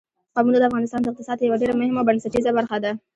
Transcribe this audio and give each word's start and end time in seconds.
قومونه 0.35 0.57
د 0.59 0.63
افغانستان 0.69 0.99
د 1.01 1.07
اقتصاد 1.09 1.37
یوه 1.39 1.59
ډېره 1.61 1.73
مهمه 1.79 1.99
او 2.01 2.07
بنسټیزه 2.07 2.51
برخه 2.57 2.77
ده. 2.83 2.91